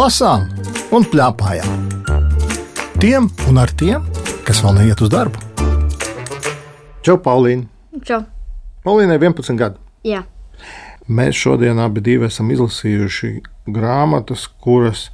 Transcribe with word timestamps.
lasām 0.00 0.46
un 0.96 1.04
plēpājām. 1.04 1.88
Tiem 3.02 3.26
un 3.50 3.58
ar 3.60 3.72
tiem, 3.76 4.06
kas 4.46 4.62
vēl 4.64 4.78
neiet 4.78 5.00
uz 5.04 5.10
darbu. 5.12 5.40
Čau, 7.04 7.18
Paulīna! 7.20 7.66
Čau. 8.06 8.22
Paulīnai 8.86 9.18
11 9.20 9.58
gadi. 9.60 9.76
Jā. 10.08 10.22
Mēs 11.10 11.36
šodien 11.36 11.80
abi 11.82 12.16
esam 12.24 12.48
izlasījuši 12.54 13.32
grāmatas, 13.68 14.46
kuras, 14.64 15.08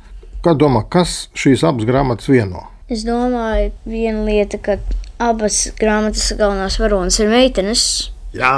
kā 0.44 0.54
domā, 0.54 0.84
kas 0.88 1.30
šīs 1.34 1.64
abas 1.66 1.88
grāmatas 1.88 2.30
vieno? 2.30 2.68
Es 2.88 3.02
domāju, 3.06 3.72
viena 3.90 4.22
lieta, 4.28 4.60
ka 4.62 4.78
abas 5.18 5.64
grāmatas 5.80 6.30
galvenās 6.38 6.78
varonas 6.78 7.18
ir 7.18 7.32
meitenes, 7.32 8.12
Jā, 8.36 8.54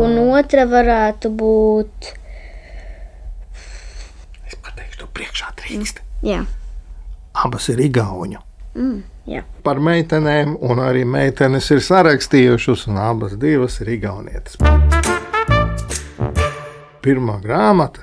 un 0.00 0.18
otra 0.32 0.64
varētu 0.66 1.30
būt. 1.30 2.14
Priekšā 5.18 5.52
drīkst. 5.60 6.00
Jā, 6.26 6.44
Abas 7.44 7.68
ir 7.70 7.78
igauņu. 7.84 8.40
mm, 8.74 9.02
jā. 9.30 9.42
Par 9.62 9.78
meitenēm, 9.84 10.56
un 10.64 10.80
arī 10.82 11.04
meitenes 11.06 11.68
ir 11.74 11.82
sarakstījušas, 11.84 12.86
un 12.88 12.96
abas 13.02 13.36
divas 13.38 13.76
ir 13.84 13.92
igaunietes. 13.98 14.56
Pirmā 17.04 17.36
grāmata. 17.44 18.02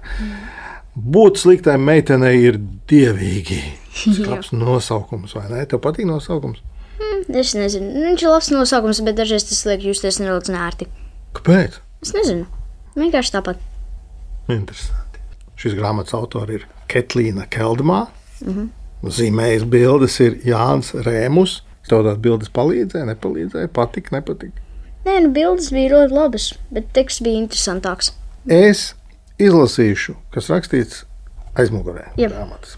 Būt 0.96 1.42
sliktai 1.42 1.76
meitenei 1.82 2.38
ir 2.48 2.60
dievīgi. 2.88 3.58
Skarbs 3.96 4.54
nosaukums, 4.64 5.36
vai 5.36 5.50
ne? 5.52 5.66
Tev 5.68 5.82
patīk 5.84 6.08
nosaukums? 6.08 6.62
Es 7.28 7.52
nezinu, 7.58 7.90
viņš 8.06 8.24
ir 8.24 8.32
labs 8.32 8.50
nosaukums, 8.56 9.02
bet 9.04 9.18
dažreiz 9.20 9.44
tas 9.50 9.66
liek 9.68 9.84
justies 9.84 10.22
nedaudz 10.24 10.48
nērti. 10.54 10.88
Kāpēc? 11.36 11.82
Es 12.06 12.14
nezinu, 12.16 12.46
vienkārši 12.96 13.34
tāpat. 13.36 13.60
Interesanti. 14.48 15.02
Šīs 15.60 15.76
grāmatas 15.78 16.16
autori 16.18 16.54
ir 16.60 16.68
Ketlīna 16.92 17.48
Keldmā. 17.52 18.06
Mm 18.42 18.54
-hmm. 18.54 18.68
Zīmējas 19.16 19.66
bildes 19.70 20.20
ir 20.20 20.40
Jānis 20.46 20.94
Rēmus. 20.94 21.62
Tev 21.88 22.04
tās 22.04 22.18
bildes 22.18 22.50
palīdzēja, 22.50 23.06
nepalīdzēja, 23.06 23.68
patika, 23.74 24.16
nepatika. 24.16 24.62
Nē, 25.06 25.20
nu 25.22 25.30
bildes 25.30 25.70
bija 25.70 25.90
ļoti 25.94 26.14
labas, 26.14 26.54
bet 26.74 26.84
teksts 26.94 27.22
bija 27.22 27.38
interesantāks. 27.44 28.12
Es 28.50 28.96
izlasīšu, 29.38 30.16
kas 30.34 30.50
rakstīts 30.50 31.06
aizmugurē. 31.56 32.04
Jep. 32.18 32.32
grāmatas. 32.34 32.78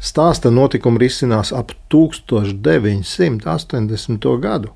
Stāsta 0.00 0.50
notikumi 0.50 0.98
risinās 1.02 1.52
ap 1.52 1.72
1980. 1.92 4.40
gadu. 4.40 4.68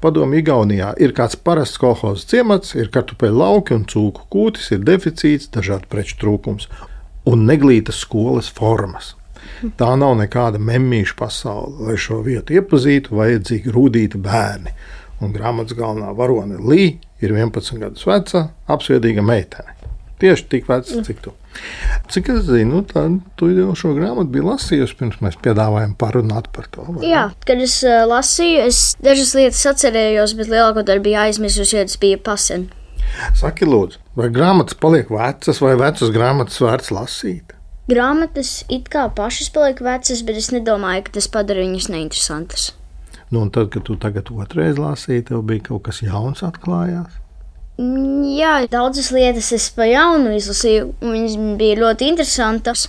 Padomju 0.00 0.40
Igaunijā 0.42 0.92
ir 1.02 1.14
kāds 1.16 1.38
parasts 1.38 1.80
kolekcijas 1.80 2.26
ciemats, 2.30 2.74
ir 2.76 2.92
kartupeļu 2.94 3.40
lauki 3.40 3.76
un 3.76 3.86
cūku 3.88 4.28
kūtis, 4.32 4.70
ir 4.74 4.84
deficīts, 4.86 5.50
dažādu 5.54 5.90
preču 5.92 6.18
trūkums 6.20 6.68
un 7.30 7.46
neglītas 7.48 8.02
skolas 8.04 8.50
formas. 8.52 9.14
Tā 9.80 9.90
nav 10.00 10.16
nekāda 10.20 10.60
memīša 10.62 11.16
pasaule. 11.18 11.88
Lai 11.88 11.98
šo 12.00 12.20
vietu 12.24 12.56
iepazītu, 12.56 13.16
vajadzīgi 13.16 13.74
rūtīti 13.74 14.20
bērni. 14.24 14.72
Un 15.20 15.34
grāmatas 15.36 15.76
galvenā 15.76 16.14
varone 16.16 16.60
Līja 16.64 16.96
ir 17.20 17.36
11 17.36 17.82
gadus 17.82 18.06
veca, 18.08 18.46
apsviedīga 18.72 19.24
meitene. 19.24 19.79
Tieši 20.20 20.48
tik 20.52 20.66
veca, 20.68 21.02
cik 21.06 21.22
tu. 21.24 21.32
Cik 22.12 22.28
es 22.34 22.42
zinu, 22.48 22.82
tad 22.88 23.20
tu 23.40 23.48
jau 23.52 23.72
šo 23.78 23.94
grāmatu 23.96 24.32
biji 24.34 24.44
lasījusi 24.46 24.96
pirms 24.98 25.20
mēs 25.24 25.38
piedāvājām 25.40 25.94
parunāt 26.00 26.50
par 26.54 26.68
to. 26.72 26.84
vai 26.88 26.98
ne? 26.98 27.06
Jā, 27.08 27.22
kad 27.48 27.62
es 27.64 27.78
uh, 27.86 28.02
lasīju, 28.10 28.66
es 28.68 28.82
dažas 29.02 29.32
lietas 29.38 29.62
atcerējos, 29.72 30.36
bet 30.38 30.52
lielāko 30.52 30.84
daļu 30.86 31.06
biju 31.06 31.22
aizmirsusi, 31.24 31.78
jo 31.78 31.86
tas 31.88 31.96
bija 32.02 32.20
pasen. 32.30 32.68
Saki, 33.38 33.66
lūdzu, 33.66 33.98
vai 34.18 34.28
grāmatas 34.32 34.76
paliek 34.78 35.08
vecas, 35.10 35.62
vai 35.64 35.72
vecas 35.80 36.12
grāmatas 36.14 36.60
vērts 36.62 36.92
lasīt? 36.94 37.56
Grāmatas 37.90 38.60
it 38.70 38.86
kā 38.92 39.08
pašas 39.16 39.48
paliek 39.54 39.80
vecas, 39.82 40.20
bet 40.26 40.38
es 40.38 40.52
nedomāju, 40.54 41.08
ka 41.08 41.16
tas 41.16 41.26
padara 41.32 41.64
viņas 41.64 41.88
neinteresantas. 41.90 42.68
Nu, 43.30 43.44
un 43.44 43.50
tad, 43.54 43.70
kad 43.72 43.86
tu 43.86 43.96
tagad 43.98 44.30
otrreiz 44.34 44.78
lasīji, 44.78 45.28
tev 45.30 45.42
bija 45.46 45.70
kaut 45.70 45.84
kas 45.88 46.02
jauns 46.02 46.44
atklājās. 46.46 47.19
Jā, 47.80 48.66
daudzas 48.68 49.08
lietas 49.14 49.52
es 49.56 49.70
pa 49.72 49.86
jaunu 49.88 50.34
izlasīju, 50.36 50.90
un 51.00 51.14
viņas 51.16 51.36
bija 51.60 51.78
ļoti 51.80 52.10
interesantas. 52.12 52.88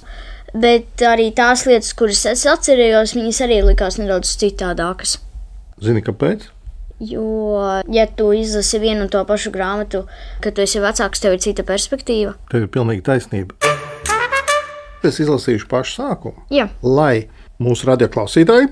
Bet 0.51 0.99
arī 1.07 1.29
tās 1.31 1.63
lietas, 1.63 1.93
kuras 1.95 2.25
es 2.27 2.43
atcerējos, 2.49 3.13
viņas 3.15 3.39
arī 3.45 3.61
likās 3.63 3.95
nedaudz 4.01 4.33
citādākas. 4.41 5.15
Zini, 5.79 6.03
kāpēc? 6.03 6.49
Jo, 6.99 7.23
ja 7.89 8.03
tu 8.05 8.27
izlasi 8.35 8.81
vienu 8.83 9.05
un 9.05 9.13
to 9.13 9.23
pašu 9.25 9.53
grāmatu, 9.55 10.03
kad 10.43 10.57
tu 10.57 10.65
esi 10.65 10.83
vecāks, 10.83 11.23
tev 11.23 11.37
ir 11.37 11.41
cita 11.41 11.63
perspektīva. 11.65 12.35
Tev 12.51 12.67
ir 12.67 12.73
pilnīgi 12.73 13.05
taisnība. 13.07 13.55
Es 15.07 15.17
izlasīšu 15.23 15.71
pašu 15.71 16.01
sākumu, 16.01 16.43
Jā, 16.53 16.67
lai 16.83 17.31
mūsu 17.63 17.87
radioklausītāji 17.89 18.69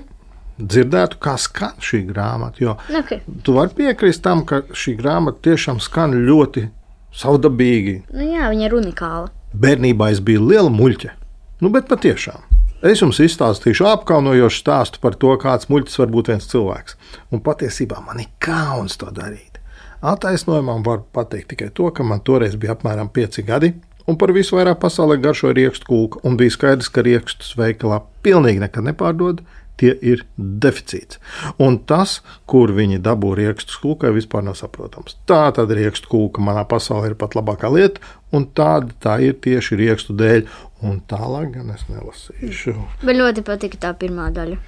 dzirdētu, 0.60 1.18
kā 1.22 1.36
skan 1.40 1.78
šī 1.82 2.04
grāmata. 2.10 2.62
Jo 2.62 2.76
ok. 3.00 3.16
tu 3.46 3.56
vari 3.56 3.74
piekrist 3.76 4.22
tam, 4.24 4.44
ka 4.46 4.62
šī 4.70 4.96
grāmata 5.00 5.42
tiešām 5.50 5.80
skan 5.82 6.14
ļoti 6.28 6.68
savdabīgi. 7.16 7.96
Nu, 8.14 8.26
jā, 8.26 8.50
viņa 8.52 8.68
ir 8.68 8.76
unikāla. 8.78 9.30
Bērnībā 9.50 10.12
es 10.14 10.22
biju 10.22 10.46
liela 10.52 10.70
muļķa. 10.70 11.16
Nu, 11.60 11.72
bet 11.74 11.90
patiešām. 11.90 12.46
Es 12.80 13.02
jums 13.02 13.18
izstāstīšu 13.20 13.84
apkaunojošu 13.90 14.62
stāstu 14.62 15.00
par 15.02 15.18
to, 15.20 15.34
kāds 15.40 15.68
muļķis 15.68 15.98
var 16.00 16.12
būt 16.14 16.30
viens 16.32 16.46
cilvēks. 16.48 16.96
Un 17.28 17.42
patiesībā 17.44 18.00
man 18.06 18.22
ir 18.22 18.30
kauns 18.40 18.96
to 19.00 19.10
darīt. 19.12 19.58
Attaisnojumam 20.00 20.80
var 20.86 21.02
pateikt 21.12 21.50
tikai 21.52 21.68
to, 21.76 21.90
ka 21.92 22.06
man 22.06 22.22
toreiz 22.24 22.54
bija 22.56 22.72
apmēram 22.72 23.10
5 23.12 23.42
gadi, 23.44 23.74
un 24.08 24.16
par 24.16 24.32
visu 24.32 24.56
vairāk 24.56 24.80
pasaulē 24.80 25.18
garšoja 25.20 25.58
riekstu 25.58 25.90
kūka, 25.90 26.22
un 26.24 26.38
bija 26.40 26.54
skaidrs, 26.54 26.88
ka 26.88 27.04
riekstus 27.04 27.52
veikalā 27.60 28.00
pilnīgi 28.24 28.64
nekad 28.64 28.88
nepārdod. 28.88 29.44
Tie 29.80 29.94
ir 30.04 30.26
deficīts. 30.36 31.16
Un 31.62 31.78
tas, 31.88 32.18
kur 32.50 32.72
viņi 32.76 33.00
dabū 33.04 33.32
rīkstu 33.38 33.78
kūkai, 33.80 34.10
vispār 34.12 34.44
nav 34.44 34.58
saprotams. 34.60 35.16
Tā 35.28 35.46
tad 35.56 35.72
rīkstu 35.76 36.10
kūka 36.12 36.44
manā 36.44 36.66
pasaulē 36.68 37.12
ir 37.12 37.16
pat 37.20 37.36
labākā 37.38 37.70
lieta, 37.72 38.02
un 38.36 38.44
tāda 38.56 38.92
tā 39.00 39.16
ir 39.24 39.38
tieši 39.40 39.78
rīkstu 39.80 40.16
dēļ. 40.20 40.44
Un 40.84 41.00
tālāk 41.08 41.54
gan 41.56 41.72
es 41.74 41.86
nelasīšu. 41.88 42.76
Man 43.04 43.18
ļoti 43.20 43.44
patika 43.44 43.80
tā 43.88 43.94
pirmā 44.00 44.30
daļa. 44.36 44.60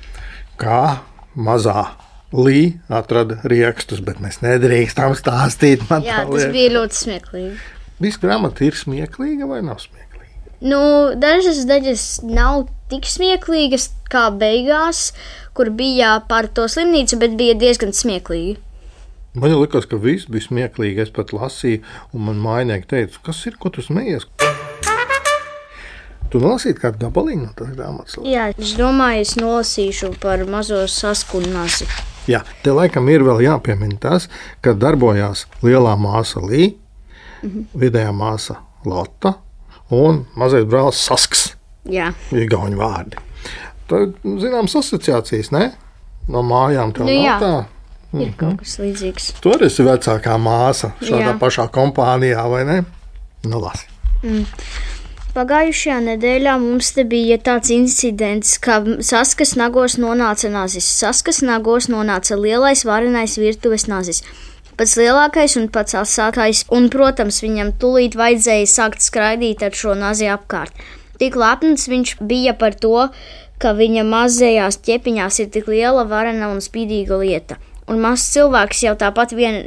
Kā 0.60 0.80
mazā 1.36 1.90
Līja 2.32 2.78
atrada 2.96 3.36
rīkstus, 3.44 4.00
bet 4.00 4.20
mēs 4.24 4.38
nedrīkstam 4.40 5.12
stāstīt. 5.18 5.84
Jā, 6.00 6.22
tas 6.24 6.46
bija 6.54 6.70
ļoti 6.78 6.96
smieklīgi. 6.96 7.50
Viss 8.00 8.20
grāmata 8.22 8.64
ir 8.64 8.78
smieklīga 8.78 9.48
vai 9.50 9.60
nav 9.60 9.82
smieklīga? 9.82 10.01
Nu, 10.62 10.78
dažas 11.18 11.64
daļas 11.66 12.02
nav 12.22 12.68
tik 12.92 13.08
smieklīgas 13.10 13.88
kā 14.12 14.28
beigās, 14.30 15.08
kur 15.58 15.72
bija 15.74 16.20
par 16.28 16.46
to 16.54 16.68
slimnīcu, 16.70 17.18
bet 17.18 17.34
bija 17.40 17.56
diezgan 17.58 17.90
smieklīgi. 17.96 18.60
Man 19.34 19.56
likās, 19.56 19.88
ka 19.90 19.98
viss 19.98 20.30
bija 20.30 20.46
smieklīgi. 20.46 21.02
Es 21.02 21.10
pat 21.10 21.32
lasīju, 21.34 21.82
un 22.14 22.26
man 22.28 22.38
mājnieki 22.44 22.88
teica, 22.94 23.18
kas 23.26 23.42
ir, 23.50 23.58
ko 23.58 23.72
tu 23.74 23.82
smējies? 23.82 24.28
Tu 26.30 26.40
nolasīji 26.40 26.78
kādu 26.78 27.08
gabaliņu 27.08 27.48
no 27.48 27.52
tās 27.58 27.74
grāmatas? 27.74 28.18
Jā, 28.22 28.52
es 28.54 28.76
domāju, 28.78 29.26
es 29.26 29.34
nolasīšu 29.40 30.14
par 30.22 30.46
mazo 30.46 30.84
saskunāzi. 30.86 31.90
Jā, 32.30 32.44
te 32.62 32.70
laikam 32.70 33.10
ir 33.10 33.26
vēl 33.26 33.42
jāpiemina 33.48 33.98
tas, 34.00 34.30
ka 34.62 34.76
darbojās 34.78 35.48
lielā 35.66 35.98
māsa 35.98 36.44
Līja, 36.44 36.76
vidējā 37.74 38.14
māsa 38.14 38.62
Lotte 38.86 39.34
un 39.92 40.24
mazais 40.40 40.64
brālis 40.68 41.00
Sasks. 41.06 41.50
Jā, 41.90 42.12
Igauni 42.32 42.78
vārdi. 42.78 43.18
Tad, 43.90 44.14
zināms, 44.24 44.74
asociācijas, 44.78 45.50
ne? 45.52 45.72
No 46.30 46.42
mājām 46.46 46.92
tā 46.94 47.02
Nu, 47.04 47.10
nav 47.10 47.24
jā. 47.26 47.36
tā. 47.42 48.20
ir 48.22 48.32
kaut 48.38 48.60
kas 48.62 48.76
līdzīgs. 48.78 49.30
Tu 49.42 49.50
arī 49.52 49.66
esi 49.66 49.82
vecākā 49.86 50.36
māsa 50.40 50.92
šādā 51.02 51.32
Jā. 51.32 51.38
pašā 51.40 51.66
kompānijā, 51.74 52.44
vai 52.52 52.62
ne? 52.68 52.76
Nu, 53.48 53.58
lasi. 53.58 53.88
Pagājušajā 55.32 55.96
nedēļā 56.04 56.54
mums 56.60 56.90
te 56.92 57.04
bija 57.08 57.38
tāds 57.40 57.70
incidents, 57.72 58.58
ka 58.60 58.82
Saskas 59.00 59.54
nagos 59.56 59.96
nonāca 60.00 60.50
nazis. 60.52 60.84
Saskas 60.84 61.40
nagos 61.42 61.88
nonāca 61.88 62.36
lielais 62.36 62.84
varenais 62.84 63.38
virtuves 63.40 63.86
nazis. 63.88 64.20
Pats 64.72 64.94
lielākais 64.96 65.52
un 65.60 65.66
pats 65.68 65.92
asākais, 66.00 66.62
un, 66.72 66.88
protams, 66.92 67.42
viņam 67.44 67.74
tūlīt 67.80 68.16
vajadzēja 68.16 68.68
sākt 68.72 69.04
skraidīt 69.04 69.60
ar 69.66 69.76
šo 69.76 69.92
nazi 69.98 70.30
apkārt. 70.32 70.72
Tik 71.20 71.36
lepns 71.36 71.84
viņš 71.92 72.14
bija 72.24 72.54
par 72.56 72.78
to, 72.80 73.10
ka 73.60 73.74
viņa 73.76 74.06
mazajās 74.08 74.80
ķepiņās 74.86 75.42
ir 75.44 75.52
tik 75.54 75.68
liela, 75.68 76.06
varena 76.08 76.48
un 76.54 76.64
spīdīga 76.64 77.20
lieta. 77.20 77.60
Un 77.92 78.00
mazs 78.00 78.30
cilvēks 78.32 78.78
jau 78.86 78.94
tāpat 78.96 79.34
vien 79.36 79.58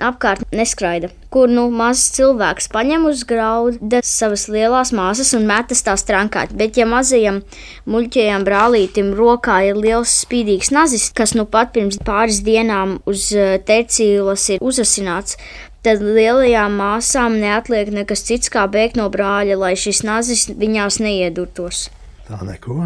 apkārt 0.00 0.42
neskraida, 0.56 1.08
kur 1.32 1.48
nu 1.48 1.66
mazs 1.72 2.10
cilvēks 2.16 2.68
paņem 2.72 3.06
uz 3.08 3.22
grauda 3.28 4.02
savas 4.04 4.46
lielās 4.52 4.92
māsas 4.96 5.32
un 5.36 5.46
metas 5.48 5.80
tās 5.86 6.04
trankāt. 6.08 6.52
Bet, 6.56 6.76
ja 6.80 6.84
mazajam 6.88 7.40
muļķajam 7.88 8.44
brālītim 8.48 9.14
rokā 9.16 9.60
ir 9.70 9.80
liels 9.80 10.12
spīdīgs 10.26 10.72
nazis, 10.76 11.08
kas 11.16 11.32
nu 11.38 11.46
pat 11.48 11.72
pirms 11.76 12.00
pāris 12.04 12.42
dienām 12.44 12.98
uz 13.08 13.30
eh, 13.32 13.56
tecīlas 13.64 14.48
ir 14.52 14.64
uzasināts, 14.64 15.38
tad 15.86 16.04
lielajām 16.04 16.76
māsām 16.80 17.40
neatliek 17.40 17.88
nekas 17.94 18.26
cits 18.28 18.52
kā 18.52 18.66
bēgt 18.68 19.00
no 19.00 19.08
brāļa, 19.12 19.56
lai 19.64 19.72
šis 19.78 20.04
nazis 20.04 20.48
viņās 20.52 21.00
neiedurtos. 21.00 21.88
Tā 22.28 22.44
neko. 22.44 22.76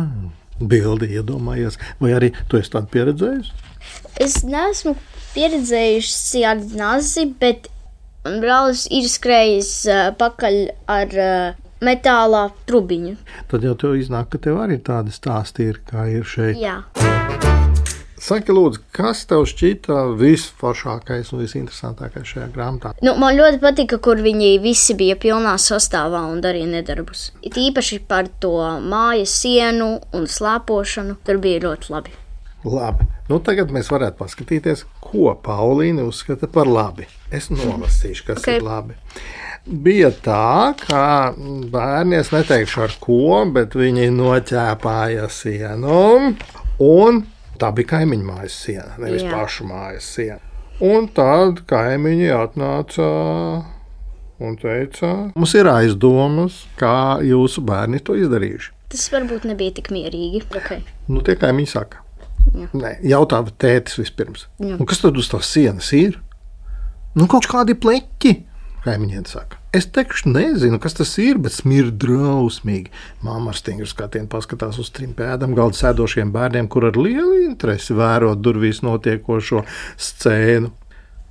Bildi 0.54 1.08
iedomājies, 1.18 1.80
vai 1.98 2.12
arī 2.14 2.30
tu 2.46 2.60
esi 2.60 2.70
tādu 2.70 2.86
pieredzējis? 2.92 3.50
Es 4.22 4.44
neesmu 4.46 4.94
pieredzējusi 5.34 6.44
ar 6.46 6.60
nazi, 6.78 7.26
bet 7.40 7.66
brālis 8.22 8.86
ir 8.94 9.08
skrējis 9.10 9.72
uh, 9.90 10.02
pakaļ 10.20 10.58
ar 10.94 11.16
uh, 11.18 11.56
metālā 11.84 12.44
trubiņu. 12.68 13.16
Tad 13.50 13.66
jau 13.66 13.74
tev 13.80 13.96
iznāk, 13.98 14.30
ka 14.30 14.40
tev 14.46 14.60
arī 14.62 14.78
tādi 14.78 15.14
stāsti 15.14 15.66
ir, 15.72 15.82
kā 15.88 16.06
ir 16.12 16.22
šeit. 16.28 16.62
Jā. 16.62 16.78
Saki, 18.24 18.54
lūdzu, 18.56 18.80
kas 18.94 19.26
tev 19.28 19.42
šķita 19.50 19.98
visforšākais 20.16 21.34
un 21.34 21.42
visinteresantākais 21.42 22.30
šajā 22.30 22.46
grāmatā? 22.54 22.94
Nu, 23.04 23.18
man 23.20 23.34
ļoti 23.36 23.60
patika, 23.60 23.98
kur 24.00 24.22
viņi 24.24 24.54
visi 24.64 24.96
bija 24.96 25.18
pilnā 25.20 25.58
sastāvā 25.60 26.22
un 26.30 26.40
darīja 26.44 26.70
nedarbus. 26.78 27.32
It 27.44 27.58
īpaši 27.60 28.00
par 28.08 28.30
to 28.40 28.56
mājas 28.80 29.34
sienu 29.42 29.98
un 30.16 30.30
slēpošanu. 30.30 31.18
Tur 31.26 31.42
bija 31.42 31.66
ļoti 31.66 31.92
labi. 31.92 32.20
Labi, 32.64 33.04
nu 33.28 33.38
tagad 33.44 33.72
mēs 33.74 33.90
varētu 33.92 34.16
paskatīties, 34.22 34.86
ko 35.04 35.34
Paulīna 35.44 36.06
uzskata 36.08 36.48
par 36.48 36.68
labi. 36.70 37.04
Es 37.34 37.50
nolasīšu, 37.52 38.24
kas 38.30 38.38
Ok. 38.38 38.46
okay. 38.46 38.60
ir 38.60 38.64
labi. 38.64 38.96
Bija 39.64 40.10
tā, 40.24 40.72
ka 40.80 41.04
bērni, 41.72 42.18
es 42.20 42.32
neteikšu 42.32 42.82
ar 42.84 42.96
ko, 43.00 43.44
bet 43.52 43.76
viņi 43.76 44.10
noķēpāja 44.12 45.28
sienu. 45.32 46.34
Un 46.84 47.22
tā 47.60 47.70
bija 47.76 47.94
kaimiņu 47.94 48.26
mājas 48.28 48.58
siena, 48.64 48.96
nevis. 49.00 49.24
Jā. 49.24 49.32
pašu 49.32 49.68
mājas 49.68 50.08
siena. 50.16 50.40
Un 50.84 51.06
tad 51.14 51.62
kaimiņi 51.70 52.32
atnāca 52.34 53.04
un 54.42 54.56
teica, 54.58 55.10
mums 55.36 55.52
ir 55.54 55.68
aizdomas, 55.70 56.64
kā 56.80 57.20
jūsu 57.24 57.62
bērni 57.64 58.02
to 58.04 58.16
izdarījuši. 58.18 58.72
Tas 58.94 59.06
varbūt 59.14 59.46
nebija 59.48 59.76
tik 59.78 59.92
mierīgi. 59.94 60.42
Okay. 60.50 60.82
Nu, 61.08 61.22
tie 61.24 61.38
kaimiņi 61.38 61.70
saka, 61.70 62.02
Jā. 62.54 62.68
Nē, 62.70 62.96
jautā 63.10 63.40
tētis 63.58 63.98
vispirms. 63.98 64.46
Jā. 64.62 64.78
Un 64.78 64.86
kas 64.88 65.02
tad 65.02 65.18
uz 65.18 65.30
tās 65.32 65.50
sienas 65.50 65.90
ir? 65.96 66.20
Nu, 67.18 67.26
kaut 67.30 67.48
kādi 67.50 67.74
pleķi. 67.78 68.34
Kaimiņiem 68.84 69.24
saka, 69.24 69.56
es 69.72 69.86
teikšu, 69.88 70.28
nezinu, 70.34 70.76
kas 70.82 70.92
tas 70.98 71.14
ir, 71.22 71.38
bet 71.40 71.54
smird 71.56 71.96
drausmīgi. 72.02 72.92
Māma 73.24 73.54
ar 73.54 73.56
stingru 73.56 73.88
skatienu 73.88 74.28
paskatās 74.28 74.76
uz 74.82 74.90
trim 74.92 75.14
pēdām, 75.16 75.54
galda 75.56 75.78
sēdošiem 75.78 76.34
bērniem, 76.34 76.68
kur 76.68 76.90
ar 76.90 76.98
lielu 77.00 77.46
interesi 77.46 77.96
vēro 77.96 78.34
durvīs 78.36 78.82
notiekošo 78.84 79.64
scēnu. 79.96 80.68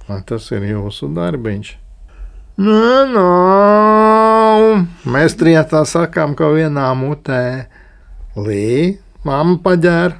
Vai 0.07 0.19
tas 0.27 0.49
ir 0.51 0.65
jūsu 0.71 1.11
darbiņš? 1.13 1.69
Nē, 2.63 2.89
nav. 3.13 4.65
Mēs 5.13 5.37
trietā 5.37 5.85
sakām, 5.89 6.33
ka 6.37 6.49
vienā 6.53 6.89
mutē 6.97 7.69
Lī, 8.33 8.97
mamma 9.25 9.61
paģēra. 9.61 10.19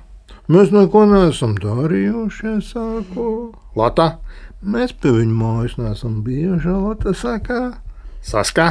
Mēs 0.51 0.73
neko 0.75 1.05
neesam 1.07 1.53
darījuši, 1.55 2.57
es 2.57 2.73
saku. 2.73 3.53
Lata, 3.79 4.17
mēs 4.59 4.91
pie 4.91 5.13
viņa 5.15 5.35
mājas 5.39 5.77
neesam 5.79 6.17
bijuši, 6.25 6.73
Lata 6.83 7.13
saka. 7.15 7.59
Saskā, 8.23 8.65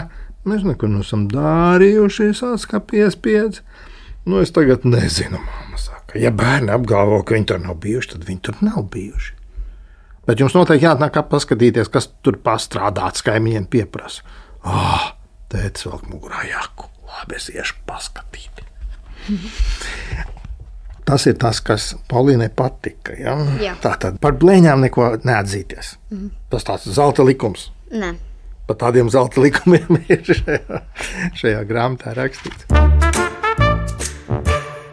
mēs 0.45 0.67
neko 0.69 0.91
neesam 0.93 1.25
darījuši, 1.33 2.35
saskā 2.37 2.83
piespiedz. 2.85 3.63
Nu, 4.29 4.43
es 4.45 4.53
tagad 4.53 4.85
nezinu, 4.85 5.41
mamma 5.41 5.81
saka. 5.81 6.21
Ja 6.21 6.31
bērni 6.37 6.75
apgalvo, 6.75 7.23
ka 7.25 7.39
viņi 7.39 7.49
tur 7.49 7.63
nav 7.65 7.81
bijuši, 7.81 8.13
tad 8.13 8.29
viņi 8.29 8.45
tur 8.45 8.61
nav 8.61 8.85
bijuši. 8.93 9.33
Bet 10.29 10.45
jums 10.45 10.55
noteikti 10.55 10.87
jāatnāk 10.87 11.17
paskatīties, 11.33 11.89
kas 11.91 12.11
tur 12.23 12.37
pastrādāts, 12.45 13.25
kaimiņiem 13.27 13.65
pieprasa. 13.73 14.23
Ah, 14.63 15.15
tēvs 15.51 15.89
vēl 15.89 16.05
mugurā 16.13 16.45
jaku. 16.53 16.93
Labi, 17.09 17.41
es 17.41 17.49
iešu 17.51 17.81
paskatīt. 17.89 18.63
Tas 21.05 21.27
ir 21.27 21.35
tas, 21.43 21.59
kas 21.65 21.93
Paulīnai 22.11 22.49
patika. 22.55 23.15
Ja? 23.19 23.35
Jā. 23.63 23.75
Tā 23.83 23.97
tad 24.01 24.21
par 24.23 24.37
blēņām 24.39 24.85
neko 24.87 25.09
neatzīties. 25.27 25.97
Mm. 26.15 26.29
Tas 26.53 26.67
tāds 26.69 26.87
zelta 26.95 27.27
likums. 27.27 27.71
Nē. 27.91 28.15
Par 28.69 28.79
tādiem 28.85 29.11
zelta 29.11 29.43
likumiem 29.43 29.99
ir 30.13 30.23
šajā, 30.23 30.83
šajā 31.41 31.65
grāmatā 31.69 32.15
rakstīts. 32.19 32.69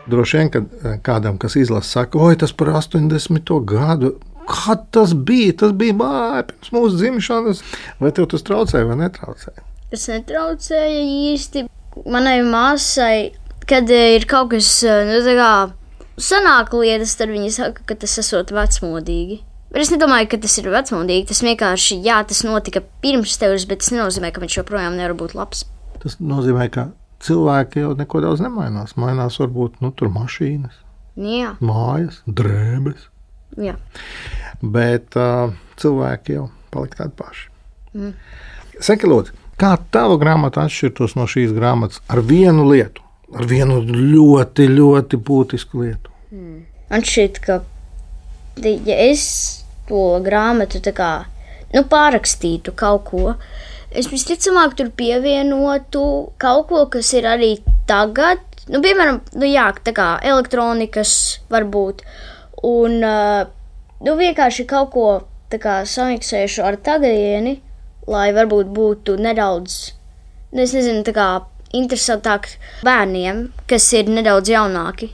Droši 0.09 0.39
vien, 0.39 0.49
kad 0.49 0.65
eh, 0.65 0.97
kādam, 1.05 1.37
kas 1.37 1.53
izlasa, 1.59 1.99
saka, 1.99 2.17
oi, 2.17 2.37
tas 2.41 2.55
par 2.57 2.73
80. 2.73 3.53
gadu. 3.69 4.15
Kad 4.49 4.87
tas 4.95 5.13
bija? 5.13 5.53
Tas 5.61 5.75
bija 5.77 5.93
māja 5.93 6.47
pirms 6.49 6.71
mūsu 6.73 6.97
dzimšanas. 6.97 7.61
Vai 8.01 8.09
tev 8.17 8.25
tas 8.31 8.41
traucēja 8.47 8.87
vai 8.89 8.97
netraucēja? 9.03 9.61
Tas 9.93 10.07
netraucēja 10.09 11.03
īsti 11.29 11.67
manai 12.09 12.39
māsai, 12.47 13.35
kad 13.69 13.93
eh, 13.93 14.15
ir 14.17 14.25
kaut 14.29 14.49
kas 14.55 14.71
eh, 14.81 15.03
nu, 15.05 15.21
tā 15.27 15.37
kā 15.37 15.51
sanāk 16.21 16.73
lietas, 16.75 17.15
tad 17.19 17.31
viņi 17.33 17.51
saka, 17.55 17.83
ka 17.89 17.95
tas 17.99 18.17
esot 18.21 18.51
vecmodīgi. 18.55 19.41
Bet 19.69 19.83
es 19.85 19.91
nedomāju, 19.93 20.29
ka 20.31 20.39
tas 20.41 20.55
ir 20.57 20.69
vecmodīgi. 20.73 21.27
Tas 21.29 21.43
vienkārši, 21.45 21.99
jā, 22.05 22.17
tas 22.29 22.41
notika 22.47 22.81
pirms 23.03 23.35
tevis, 23.41 23.67
bet 23.69 23.83
tas 23.83 23.91
nenozīmē, 23.93 24.31
ka 24.33 24.41
viņš 24.41 24.57
joprojām 24.61 24.95
nevar 24.97 25.13
būt 25.19 25.35
labs. 25.37 25.65
Tas 26.01 26.15
nozīmē, 26.23 26.69
ka 26.73 26.87
cilvēki 27.25 27.83
jau 27.83 27.91
neko 27.99 28.21
daudz 28.25 28.41
nemainās. 28.41 28.95
Mainās 28.97 29.37
varbūt 29.41 29.81
nu, 29.83 29.91
tur 29.91 30.09
mašīnas, 30.15 30.73
Jā, 31.19 31.51
mājas, 31.59 32.21
drēbes. 32.25 33.09
jā. 33.59 33.75
Bet 34.63 35.15
uh, 35.19 35.51
cilvēki 35.79 36.37
jau 36.37 36.47
palika 36.73 37.03
tādi 37.03 37.15
paši. 37.19 37.45
Mm. 37.97 38.13
Saki, 38.79 39.07
lūdzu, 39.09 39.35
kā 39.59 39.73
tava 39.91 40.15
grāmata 40.21 40.63
atšķirtos 40.65 41.17
no 41.19 41.25
šīs 41.29 41.51
grāmatas 41.55 41.99
ar 42.07 42.21
vienu 42.23 42.65
lietu, 42.69 43.03
ar 43.35 43.49
vienu 43.49 43.81
ļoti, 43.85 44.67
ļoti 44.73 45.19
būtisku 45.25 45.83
lietu? 45.83 46.13
Man 46.89 47.05
šķiet, 47.05 47.41
ka 47.45 47.59
ja 48.65 48.95
es 49.09 49.25
to 49.89 50.19
grāmatu 50.25 50.81
kā 50.93 51.11
nu, 51.73 51.83
pārakstītu 51.89 52.73
kaut 52.77 53.05
ko, 53.09 53.35
es 53.91 54.09
visticamāk 54.09 54.75
tur 54.77 54.91
pievienotu 54.97 56.03
kaut 56.41 56.67
ko, 56.69 56.85
kas 56.93 57.13
ir 57.17 57.29
arī 57.29 57.57
tagad. 57.89 58.41
Nu, 58.69 58.81
piemēram, 58.83 59.21
nu, 59.33 59.45
jā, 59.49 59.69
tā 59.85 59.93
kā 59.97 60.11
elektronikas 60.21 61.39
varbūt. 61.49 62.03
Un 62.69 62.99
uh, 63.05 63.47
nu, 64.05 64.15
vienkārši 64.19 64.65
kaut 64.69 64.91
ko 64.93 65.07
kā 65.49 65.79
samiksēšu 65.89 66.61
ar 66.65 66.77
tagadēni, 66.85 67.55
lai 68.09 68.27
varbūt 68.35 68.69
būtu 68.73 69.15
nedaudz, 69.21 69.79
nu, 70.53 70.61
es 70.61 70.75
nezinu, 70.77 71.01
tā 71.07 71.13
kā 71.15 71.29
interesantāk 71.75 72.47
bērniem, 72.85 73.49
kas 73.69 73.87
ir 73.97 74.09
nedaudz 74.11 74.49
jaunāki. 74.51 75.13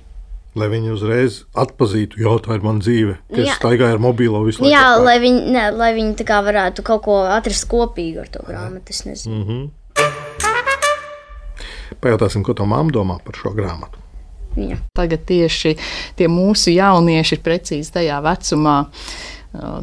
Lai 0.55 0.69
viņi 0.71 0.93
uzreiz 0.93 1.41
atpazītu, 1.59 2.21
jau 2.23 2.37
tā 2.39 2.55
ir 2.55 2.63
mana 2.63 2.79
dzīve. 2.79 3.17
Es 3.33 3.49
jā. 3.49 3.55
staigāju 3.57 3.97
ar 3.97 3.99
mobilo 3.99 4.39
visu 4.45 4.63
laiku. 4.63 4.71
Jā, 4.71 4.85
apkārt. 4.93 5.05
lai 5.09 5.15
viņi, 5.25 5.41
ne, 5.51 5.65
lai 5.75 5.89
viņi 5.97 6.13
tā 6.21 6.27
kā 6.29 6.37
varētu 6.45 6.85
kaut 6.87 7.03
ko 7.03 7.17
atrast 7.27 7.67
kopīgu 7.71 8.23
ar 8.23 8.29
to 8.31 8.45
grāmatu. 8.47 8.95
Es 8.95 9.03
nezinu. 9.03 9.41
Mm. 9.43 9.65
Pajautāsim, 11.99 12.43
ko 12.47 12.55
tā 12.55 12.63
mamma 12.67 12.93
domā 12.95 13.19
par 13.25 13.35
šo 13.35 13.51
grāmatu. 13.55 13.99
Jā. 14.55 14.77
Tagad 14.95 15.25
tieši 15.27 15.73
tie 16.15 16.29
mūsu 16.31 16.71
jaunieši 16.71 17.35
ir 17.35 17.41
precīzi 17.43 17.91
tajā 17.97 18.21
vecumā. 18.23 18.77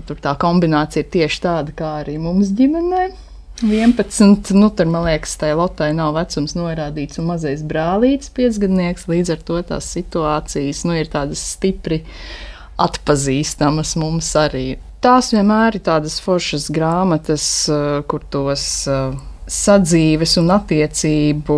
Tur 0.08 0.20
tā 0.24 0.32
kombinācija 0.40 1.04
ir 1.04 1.12
tieši 1.12 1.44
tāda, 1.44 1.76
kā 1.76 1.98
arī 2.00 2.16
mums 2.20 2.52
ģimenē. 2.56 3.04
11, 3.62 4.54
nu, 4.58 4.68
tur 4.70 4.88
man 4.90 5.06
liekas, 5.06 5.36
tai 5.38 5.52
lotai 5.58 5.92
nav 5.94 6.16
vecums 6.16 6.56
norādīts, 6.58 7.20
un 7.22 7.28
mazais 7.30 7.62
brālītis, 7.66 8.32
piecgadnieks. 8.34 9.08
Līdz 9.10 9.34
ar 9.36 9.44
to 9.46 9.60
tās 9.72 9.90
situācijas 9.94 10.82
nu, 10.88 10.96
ir 10.98 11.10
tādas 11.12 11.42
stipri 11.54 12.02
atpazīstamas 12.82 13.94
mums 14.00 14.32
arī. 14.38 14.66
Tās 15.02 15.32
vienmēr 15.34 15.78
ir 15.78 15.84
tādas 15.86 16.18
foršas 16.22 16.68
grāmatas, 16.74 17.44
uh, 17.70 18.00
kur 18.06 18.22
tos 18.30 18.66
uh, 18.90 19.14
sadzīves 19.52 20.36
un 20.40 20.52
attiecību 20.54 21.56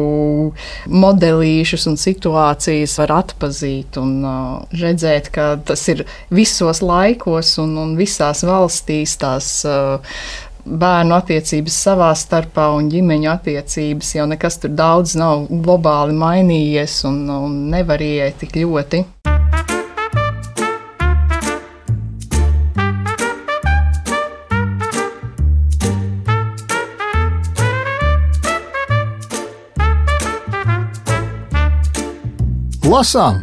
modelīšus 0.91 1.87
un 1.91 1.99
situācijas 2.01 2.97
var 3.03 3.13
atpazīt 3.21 3.99
un 4.01 4.15
uh, 4.25 4.79
redzēt, 4.81 5.31
ka 5.35 5.55
tas 5.69 5.85
ir 5.93 6.05
visos 6.35 6.81
laikos 6.85 7.55
un, 7.63 7.77
un 7.81 7.95
visās 7.99 8.43
valstīs 8.49 9.17
tās 9.21 9.51
uh, 9.69 10.17
bērnu 10.65 11.15
attiecības 11.17 11.77
savā 11.87 12.11
starpā 12.17 12.71
un 12.77 12.89
ģimeņu 12.93 13.31
attiecības 13.35 14.15
jau 14.17 14.27
nekas 14.31 14.59
tur 14.63 14.73
daudz 14.73 15.15
nav 15.21 15.47
globāli 15.51 16.17
mainījies 16.17 17.03
un, 17.09 17.25
un 17.29 17.59
nevar 17.75 18.03
ieiet 18.05 18.41
tik 18.41 18.57
ļoti. 18.63 19.05
Lasām 32.95 33.41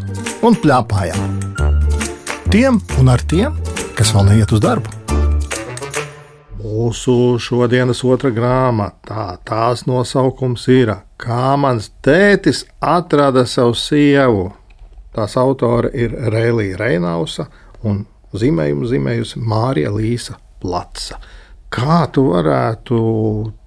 un 0.47 0.55
plēpājām. 0.55 1.37
Tiem 2.53 2.79
un 3.01 3.11
ar 3.11 3.25
tiem, 3.27 3.57
kas 3.97 4.13
vēl 4.15 4.31
neiet 4.31 4.55
uz 4.55 4.63
darbu. 4.63 5.00
Mūsu 6.71 7.35
šodienas 7.41 7.99
otrā 8.07 8.29
grāmatā 8.31 9.25
tās 9.43 9.81
nosaukums 9.89 10.69
ir 10.71 10.93
Kā 11.19 11.57
mans 11.59 11.89
tētis 12.05 12.63
atrada 12.79 13.43
savu 13.43 13.75
sievu. 13.75 14.45
Tās 15.11 15.35
autore 15.37 15.91
ir 15.91 16.15
Rēlija 16.31 16.77
Reinausa 16.79 17.49
un 17.83 18.05
zīmējumu 18.31 18.87
zīmējusi 18.87 19.41
Mārija 19.51 19.91
Līsa 19.97 20.37
Platsa. 20.63 21.19
Kā 21.75 22.05
tu 22.15 22.29
varētu 22.29 23.01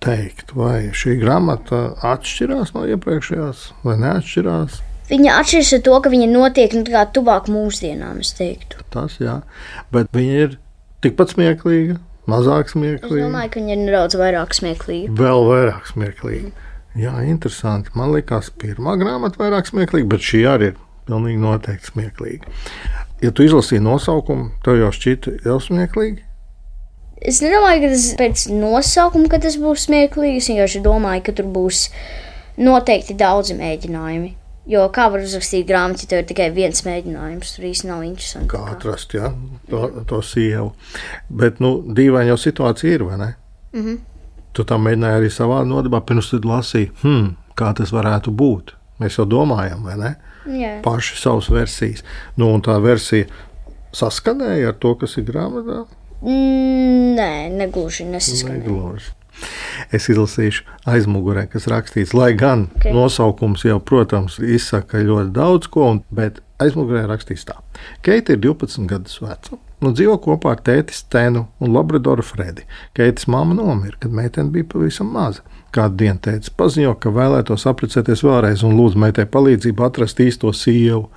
teikt, 0.04 0.54
vai 0.56 0.88
šī 0.96 1.18
grāmata 1.20 1.82
atšķirās 2.14 2.72
no 2.72 2.86
iepriekšējās, 2.88 3.66
vai 3.84 3.98
neatšķirās? 4.00 4.80
Viņa 5.12 5.36
atšķiras 5.42 5.76
ar 5.76 5.84
to, 5.90 6.00
ka 6.00 6.14
viņa 6.16 6.32
notiek 6.32 6.78
nu, 6.78 6.88
tuvāk 6.88 7.52
mūsdienām, 7.52 8.24
es 8.24 8.32
teiktu. 8.40 8.80
Tas 8.96 9.20
jā, 9.20 9.42
bet 9.92 10.08
viņa 10.16 10.42
ir 10.46 10.58
tikpat 11.04 11.36
smieklīga, 11.36 12.00
mazāk 12.30 12.70
Es 12.70 12.74
smieklīga. 12.74 13.24
domāju, 13.26 13.50
ka 13.54 13.60
viņa 13.60 13.72
ir 13.76 13.82
nedaudz 13.84 14.16
vairāk 14.20 14.54
smieklīga. 14.56 15.12
Vēl 15.18 15.44
vairāk 15.50 15.88
smieklīgi. 15.92 16.52
Jā, 16.94 17.14
interesanti. 17.26 17.90
Man 17.98 18.12
liekas, 18.14 18.50
pirmā 18.54 18.94
grāmata 19.00 19.40
vairāk 19.42 19.66
smieklīga, 19.70 20.08
bet 20.14 20.20
šī 20.22 20.44
arī 20.46 20.68
ir 20.72 20.76
pilnīgi 21.08 21.40
noteikti 21.42 21.90
smieklīga. 21.90 22.52
Ja 23.22 23.30
tu 23.34 23.42
izlasīji 23.46 23.82
nosaukumu, 23.82 24.50
tev 24.64 24.78
jau 24.78 24.92
šķita 24.94 25.38
jau 25.48 25.58
smieklīgi. 25.60 26.22
Es 27.24 27.40
nedomāju, 27.40 27.80
ka 27.86 27.90
tas 27.94 28.06
pēc 28.20 28.46
nosaukuma 28.52 29.28
ka 29.32 29.38
tas 29.40 29.56
būs 29.56 29.86
smieklīgi. 29.88 30.40
Es 30.42 30.48
vienkārši 30.52 30.82
domāju, 30.84 31.22
ka 31.24 31.32
tur 31.38 31.46
būs 31.54 31.86
noteikti 32.60 33.16
daudzi 33.16 33.56
mēģinājumi. 33.58 34.34
Jo 34.68 34.86
kā 34.94 35.10
var 35.12 35.20
uzrakstīt 35.20 35.66
grāmatu, 35.68 36.06
ja 36.06 36.10
tev 36.10 36.22
ir 36.22 36.28
tikai 36.30 36.46
viens 36.56 36.80
mēģinājums? 36.86 37.50
Tur 37.56 37.66
īstenībā 37.68 37.98
nav 37.98 38.04
interesanti. 38.06 38.48
Kā 38.54 38.62
atrast 38.72 39.12
ja, 39.16 39.28
to, 39.68 39.82
to 40.08 40.20
sievu. 40.24 40.70
Bet, 41.28 41.60
nu, 41.60 41.76
dīvaini 41.84 42.32
jau 42.32 42.38
situācija 42.40 42.96
ir, 42.96 43.04
vai 43.04 43.18
ne? 43.20 43.30
Mm 43.74 43.84
-hmm. 43.84 43.98
Tu 44.54 44.64
tam 44.64 44.86
mēģināji 44.86 45.20
arī 45.20 45.30
savā 45.30 45.64
nodarbā, 45.66 46.00
pirms 46.00 46.30
tu 46.30 46.38
lasīji, 46.38 46.90
hmm, 47.02 47.36
kā 47.56 47.74
tas 47.74 47.92
varētu 47.92 48.30
būt. 48.30 48.74
Mēs 49.00 49.18
jau 49.18 49.26
domājam, 49.26 49.82
vai 49.82 49.96
ne? 49.96 50.14
Jā. 50.46 50.80
Paši 50.82 51.16
savas 51.16 51.50
versijas. 51.50 52.04
Nu, 52.36 52.54
un 52.54 52.62
tā 52.62 52.80
versija 52.82 53.26
saskanēja 53.92 54.68
ar 54.68 54.74
to, 54.74 54.94
kas 54.94 55.16
ir 55.16 55.24
grāmatā. 55.24 55.84
Mm, 56.22 57.14
Nē, 57.18 57.50
negluži 57.52 58.04
nesaskanēja. 58.04 58.62
Negluži. 58.62 59.10
Es 59.92 60.08
izlasīšu 60.08 60.64
aizmugurē, 60.86 61.46
kas 61.50 61.66
rakstīts, 61.70 62.14
lai 62.14 62.32
gan 62.38 62.68
Ok. 62.70 62.76
okay. 62.76 62.92
nosaukums 62.96 63.64
jau, 63.64 63.80
protams, 63.80 64.38
izsaka 64.38 64.98
ļoti 64.98 65.32
daudz 65.32 65.66
ko, 65.70 65.90
un- 65.90 66.02
bet 66.10 66.40
aizmugurē 66.58 67.06
rakstīts 67.10 67.44
tā. 67.44 67.58
Keita 68.02 68.32
ir 68.32 68.38
12 68.38 68.86
gadus 68.86 69.18
veca. 69.20 69.58
Nu, 69.84 69.90
dzīvo 69.92 70.16
kopā 70.22 70.52
ar 70.54 70.60
tēti 70.64 70.94
Stenu 70.96 71.46
un 71.60 71.72
Labradoru 71.74 72.22
Fredi. 72.22 72.62
Keitas 72.96 73.26
māma 73.28 73.52
nomira, 73.58 73.98
kad 74.00 74.10
meitene 74.12 74.48
bija 74.50 74.64
pavisam 74.64 75.10
maza. 75.12 75.42
Kādu 75.74 75.96
dienu 75.96 76.18
tēvs 76.22 76.48
paziņoja, 76.56 76.94
ka 77.02 77.10
vēlētos 77.10 77.66
apprecēties 77.68 78.22
vēlreiz 78.24 78.62
un 78.64 78.76
lūdz 78.78 78.94
meitai 78.96 79.26
palīdzību 79.26 79.84
atrast 79.84 80.22
īsto 80.22 80.52
sievu. 80.54 81.08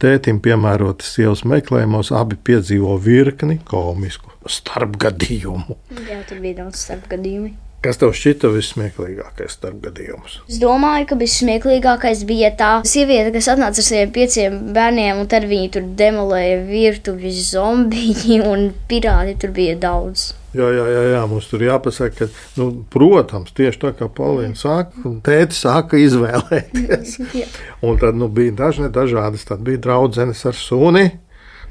Tētim 0.00 0.40
piemērotas 0.40 1.12
sievas 1.14 1.42
meklējumos 1.44 2.10
abi 2.14 2.36
piedzīvo 2.36 2.96
virkni 3.02 3.58
komisku 3.66 4.30
starpgadījumu. 4.46 5.76
Jā, 6.08 6.20
tur 6.28 6.38
bija 6.42 6.62
daudz 6.64 6.80
starpgadījumu. 6.86 7.52
Kas 7.78 8.00
tev 8.00 8.10
šķita 8.10 8.48
vissmieklīgākais 8.50 9.52
starpgadījums? 9.54 10.40
Es 10.50 10.58
domāju, 10.58 11.04
ka 11.12 11.18
vismieklīgākais 11.20 12.24
bija 12.26 12.50
tā 12.58 12.70
sieviete, 12.82 13.30
kas 13.36 13.46
atnāca 13.52 13.78
ar 13.78 13.86
saviem 13.86 14.10
pieciem 14.16 14.56
bērniem, 14.74 15.20
un 15.22 15.30
tad 15.30 15.46
viņi 15.46 15.68
tur 15.76 15.86
demolēja 16.00 16.56
virtuvi 16.66 17.30
zombiji 17.38 18.40
un 18.50 18.72
pirāti. 18.90 19.36
Tur 19.38 19.54
bija 19.54 19.76
daudz. 19.78 20.32
Jā, 20.56 20.66
jā, 20.74 20.88
jā, 20.90 21.04
jā 21.12 21.22
mums 21.30 21.46
tur 21.50 21.62
jāpasaka, 21.62 22.26
ka, 22.26 22.44
nu, 22.58 22.68
protams, 22.90 23.54
tieši 23.54 23.82
tā 23.84 23.94
kā 23.94 24.10
Paulīna 24.10 24.58
saka, 24.58 25.14
tēti 25.22 25.54
sāka 25.60 26.02
izvēlēties. 26.02 27.14
Un 27.86 28.02
tad 28.02 28.18
nu, 28.18 28.26
bija 28.32 28.56
dažne 28.64 28.90
dažādas. 28.90 29.46
Tad 29.46 29.62
bija 29.62 29.84
draudzenes 29.86 30.42
ar 30.50 30.58
suni, 30.58 31.12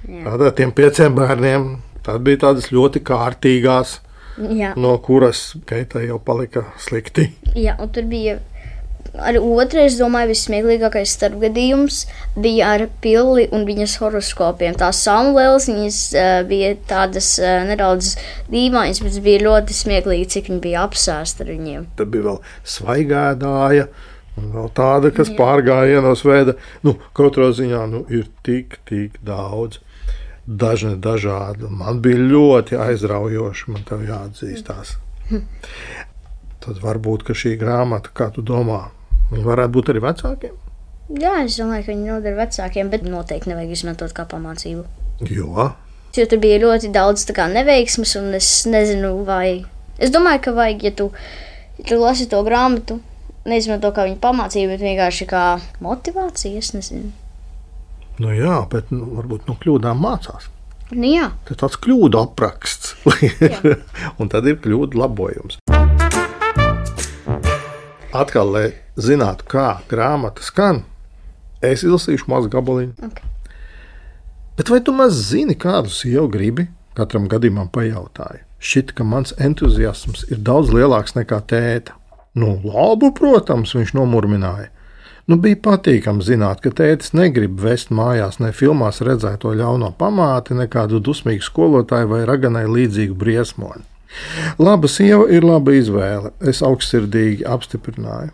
tad 0.06 0.40
ar 0.40 0.56
tiem 0.56 0.72
pieciem 0.78 1.20
bērniem. 1.20 1.72
Tad 2.08 2.24
bija 2.24 2.46
tādas 2.48 2.72
ļoti 2.72 3.02
kārtīgās, 3.04 3.98
Jā, 4.38 4.75
no 4.77 4.94
kuras 5.01 5.56
Keitai 5.65 6.08
jau 6.08 6.20
palika 6.22 6.67
slikti. 6.82 7.32
jā, 7.56 7.74
un 7.82 7.89
tur 7.94 8.06
bija 8.10 8.38
arī 9.17 9.39
otrais, 9.41 9.96
domāju, 9.98 10.32
vismieklīgākais 10.34 11.13
starpgadījums 11.17 12.01
bija 12.38 12.74
ar 12.75 12.84
pilli 13.01 13.48
un 13.56 13.65
viņas 13.67 13.98
horoskopiem. 14.01 14.75
Tās 14.77 15.01
samuēlas, 15.06 15.70
viņas 15.72 16.01
uh, 16.13 16.27
bija 16.50 16.75
tādas 16.89 17.34
uh, 17.41 17.63
nedaudz 17.70 18.13
dīvainas, 18.51 19.01
bet 19.06 19.17
bija 19.25 19.46
ļoti 19.48 19.77
smieklīgi, 19.77 20.29
cik 20.36 20.51
viņi 20.51 20.62
bija 20.67 20.86
apsēsti 20.86 21.46
ar 21.46 21.51
viņiem. 21.53 21.89
Tad 21.98 22.13
bija 22.13 22.29
vēl 22.29 22.39
svaigādāja. 22.75 23.89
Vēl 24.38 24.67
tāda, 24.77 25.10
kas 25.10 25.32
pārgājienos 25.34 26.22
veida, 26.22 26.53
nu, 26.86 26.94
katrā 27.17 27.48
ziņā 27.58 27.79
nu, 27.89 28.03
ir 28.13 28.27
tik, 28.46 28.77
tik 28.86 29.17
daudz. 29.25 29.79
Dažni 30.48 30.96
dažādi. 31.04 31.68
Man 31.70 32.00
bija 32.04 32.22
ļoti 32.24 32.77
aizraujoši, 32.80 33.72
man 33.74 33.84
te 33.88 33.98
jāatzīstās. 34.08 34.94
Tad 36.63 36.80
varbūt 36.84 37.25
ka 37.27 37.36
šī 37.36 37.58
grāmata, 37.60 38.13
kā 38.16 38.30
tu 38.36 38.44
domā, 38.46 38.86
varētu 39.32 39.74
būt 39.75 39.92
arī 39.92 40.04
vecākiem. 40.08 40.56
Jā, 41.20 41.34
es 41.44 41.56
domāju, 41.60 41.86
ka 41.86 41.94
viņi 41.94 42.10
noder 42.10 42.39
vecākiem, 42.39 42.89
bet 42.92 43.04
noteikti 43.08 43.51
nevajag 43.51 43.75
izmantot 43.75 44.16
kā 44.16 44.25
pamācību. 44.27 44.88
Jo 45.32 45.70
Jo 46.18 46.25
tur 46.25 46.39
bija 46.42 46.58
ļoti 46.63 46.89
daudz 46.89 47.27
kā, 47.36 47.46
neveiksmes, 47.51 48.16
un 48.18 48.34
es 48.38 48.48
nezinu, 48.66 49.12
vai. 49.27 49.68
Es 50.01 50.10
domāju, 50.13 50.42
ka 50.48 50.54
vajag, 50.56 50.86
ja 50.88 50.92
tu, 50.98 51.12
ja 51.77 51.86
tu 51.92 52.00
lasi 52.01 52.25
to 52.32 52.39
grāmatu, 52.46 52.98
neizmanto 53.46 53.92
kā 53.94 54.08
viņa 54.08 54.18
pamācību, 54.24 54.72
bet 54.74 54.86
vienkārši 54.86 55.27
kā 55.30 55.44
motivāciju. 55.84 56.63
Es 56.63 56.74
nezinu. 56.74 57.12
Nu, 58.22 58.32
jā, 58.34 58.60
bet 58.72 58.92
nu, 58.94 59.06
varbūt 59.18 59.50
no 59.50 59.58
kļūdām 59.62 60.00
mācās. 60.02 60.50
Nu, 60.92 61.04
jā, 61.10 61.30
Tas 61.48 61.60
tāds 61.60 61.80
kļūdu 61.84 62.20
apraksts, 62.22 62.96
un 64.20 64.32
tad 64.32 64.48
ir 64.48 64.60
kļūdu 64.64 64.98
labojums. 64.98 65.60
Atkal, 68.16 68.54
lai 68.56 68.68
zinātu, 68.96 69.46
kā 69.52 69.68
grāmata 69.92 70.46
skan, 70.46 70.86
es 71.62 71.84
izlasīšu 71.84 72.32
mazu 72.32 72.50
gabaliņu. 72.54 72.96
Ok. 73.04 73.20
Bet 74.58 74.72
vai 74.74 74.80
tu 74.82 74.96
maz 74.96 75.14
zini, 75.28 75.54
kādu 75.54 75.92
sievu 75.94 76.32
gribi? 76.34 76.66
Katram 76.98 77.28
gadījumam 77.30 77.68
pajautāja. 77.70 78.42
Šķiet, 78.58 78.96
ka 78.98 79.06
mans 79.06 79.36
entuziasms 79.38 80.24
ir 80.32 80.40
daudz 80.42 80.72
lielāks 80.74 81.14
nekā 81.14 81.44
tēta. 81.46 81.94
Nu, 82.38 82.56
labu, 82.66 83.12
protams, 83.14 83.76
viņš 83.78 83.94
nomurmināja. 83.98 84.72
Nu, 85.28 85.36
bija 85.44 85.58
patīkami 85.60 86.24
zināt, 86.24 86.62
ka 86.64 86.72
tētis 86.72 87.12
negrib 87.12 87.58
vest 87.60 87.90
mājās 87.92 88.38
ne 88.40 88.54
filmās 88.56 89.02
redzēto 89.04 89.52
ļauno 89.60 89.90
pamāti, 90.00 90.56
ne 90.56 90.70
kādu 90.72 91.02
dusmīgu 91.04 91.44
skolotāju 91.44 92.08
vai 92.14 92.22
raganai 92.30 92.64
līdzīgu 92.72 93.18
briesmoni. 93.20 93.84
Laba 94.56 94.88
sieva 94.88 95.26
ir 95.28 95.44
laba 95.44 95.74
izvēle, 95.76 96.32
es 96.40 96.64
augstsirdīgi 96.64 97.44
apstiprināju. 97.44 98.32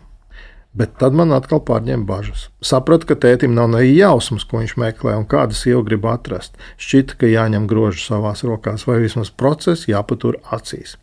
Bet 0.74 0.94
tad 1.02 1.18
man 1.18 1.34
atkal 1.34 1.64
pārņēma 1.66 2.06
bažas. 2.06 2.48
Sapratu, 2.62 3.10
ka 3.10 3.18
tētim 3.26 3.58
nav 3.58 3.72
ne 3.74 3.82
jausmas, 3.86 4.46
ko 4.46 4.62
viņš 4.62 4.76
meklē 4.78 5.18
un 5.18 5.26
kādu 5.30 5.58
sievu 5.58 5.82
grib 5.86 6.06
atrast. 6.10 6.54
Šķita, 6.78 7.18
ka 7.18 7.30
jāņem 7.30 7.66
grožu 7.70 8.06
savās 8.06 8.46
rokās, 8.46 8.86
vai 8.86 9.00
vismaz 9.02 9.34
process 9.34 9.90
jāpatur 9.90 10.38
acīs. 10.54 10.94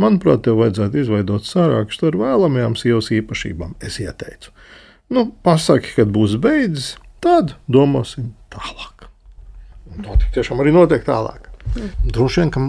Manuprāt, 0.00 0.46
tev 0.48 0.60
vajadzētu 0.62 1.00
izveidot 1.04 1.48
sārakstu 1.48 2.08
ar 2.08 2.20
vēlamajām 2.24 2.76
sievas 2.80 3.12
īpašībām, 3.12 3.76
es 3.84 4.00
ieteicu. 4.00 4.55
Nu, 5.12 5.28
pasaki, 5.46 5.92
kad 5.94 6.10
būs 6.10 6.34
beidzis, 6.42 6.96
tad 7.22 7.54
domāsim 7.70 8.32
tālāk. 8.50 9.06
Un 9.92 10.02
tā 10.02 10.16
tik 10.22 10.32
tiešām 10.34 10.62
arī 10.62 10.72
notiek 10.74 11.04
tālāk. 11.06 11.46
Droši 12.04 12.42
vien, 12.42 12.50
ka 12.54 12.64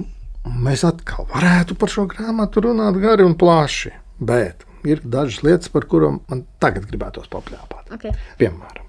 mēs 0.67 0.83
atkal 0.87 1.25
varētu 1.31 1.77
par 1.79 1.91
šo 1.91 2.05
grāmatu 2.09 2.63
runāt 2.67 2.99
gari 3.01 3.25
un 3.25 3.33
plaši, 3.39 3.93
bet 4.19 4.67
ir 4.87 5.01
dažas 5.03 5.41
lietas, 5.45 5.71
par 5.73 5.87
kurām 5.89 6.21
man 6.29 6.45
tagad 6.61 6.85
gribētos 6.89 7.29
papļāpāt. 7.33 7.89
okay. 7.93 8.13
Piemēram, 8.37 8.85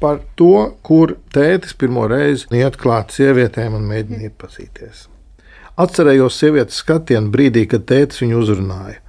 par 0.00 0.22
to, 0.40 0.72
kur 0.82 1.16
tētis 1.34 1.76
pirmo 1.78 2.06
reizi 2.08 2.48
iet 2.56 2.80
klāt 2.80 3.12
sievietēm 3.16 3.76
un 3.76 3.86
mēģina 3.90 4.30
iepazīties. 4.30 5.06
Atcerējos 5.76 6.40
sievietes 6.40 6.80
skatienu 6.80 7.28
brīdī, 7.32 7.66
kad 7.68 7.84
tētis 7.84 8.24
viņu 8.24 8.40
uzrunāja. 8.40 9.02